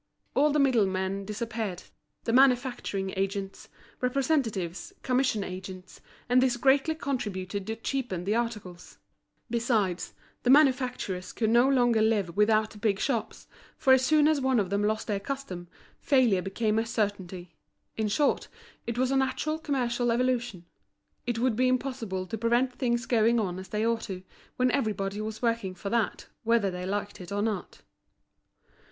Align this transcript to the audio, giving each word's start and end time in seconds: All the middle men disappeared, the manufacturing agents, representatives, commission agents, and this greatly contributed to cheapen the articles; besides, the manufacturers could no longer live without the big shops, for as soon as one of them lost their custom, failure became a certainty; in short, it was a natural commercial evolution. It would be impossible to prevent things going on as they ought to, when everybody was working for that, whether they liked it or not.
All 0.33 0.49
the 0.51 0.57
middle 0.57 0.87
men 0.87 1.25
disappeared, 1.25 1.83
the 2.23 2.33
manufacturing 2.33 3.13
agents, 3.15 3.69
representatives, 4.01 4.93
commission 5.03 5.43
agents, 5.43 6.01
and 6.27 6.41
this 6.41 6.57
greatly 6.57 6.95
contributed 6.95 7.67
to 7.67 7.75
cheapen 7.75 8.23
the 8.23 8.33
articles; 8.33 8.97
besides, 9.47 10.15
the 10.41 10.49
manufacturers 10.49 11.31
could 11.31 11.51
no 11.51 11.69
longer 11.69 12.01
live 12.01 12.35
without 12.35 12.71
the 12.71 12.79
big 12.79 12.99
shops, 12.99 13.47
for 13.77 13.93
as 13.93 14.03
soon 14.03 14.27
as 14.27 14.41
one 14.41 14.59
of 14.59 14.71
them 14.71 14.83
lost 14.83 15.05
their 15.05 15.19
custom, 15.19 15.67
failure 15.99 16.41
became 16.41 16.79
a 16.79 16.85
certainty; 16.87 17.53
in 17.95 18.07
short, 18.07 18.47
it 18.87 18.97
was 18.97 19.11
a 19.11 19.15
natural 19.17 19.59
commercial 19.59 20.11
evolution. 20.11 20.65
It 21.27 21.37
would 21.37 21.55
be 21.55 21.67
impossible 21.67 22.25
to 22.25 22.39
prevent 22.39 22.73
things 22.73 23.05
going 23.05 23.39
on 23.39 23.59
as 23.59 23.67
they 23.67 23.85
ought 23.85 24.01
to, 24.05 24.23
when 24.55 24.71
everybody 24.71 25.21
was 25.21 25.43
working 25.43 25.75
for 25.75 25.91
that, 25.91 26.25
whether 26.43 26.71
they 26.71 26.87
liked 26.87 27.21
it 27.21 27.31
or 27.31 27.43
not. 27.43 27.83